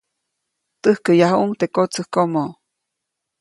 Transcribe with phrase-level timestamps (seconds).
[0.81, 2.43] Täjkäyajuʼuŋ teʼ kotsäjkomo.